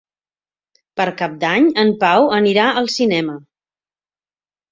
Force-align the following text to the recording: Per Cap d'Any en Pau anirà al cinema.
Per 1.01 1.05
Cap 1.19 1.33
d'Any 1.43 1.67
en 1.83 1.91
Pau 2.03 2.25
anirà 2.37 2.65
al 2.81 2.91
cinema. 2.95 3.35